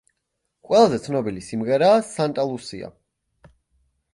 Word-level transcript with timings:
ყველაზე 0.69 0.99
ცნობილი 1.03 1.43
სიმღერაა 1.49 1.99
„სანტა 2.07 2.47
ლუსია“. 2.53 2.91